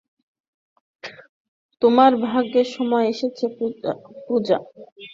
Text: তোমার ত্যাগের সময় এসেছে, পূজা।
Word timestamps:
তোমার 1.81 2.11
ত্যাগের 2.21 2.67
সময় 2.75 3.05
এসেছে, 3.13 3.45
পূজা। 4.27 4.57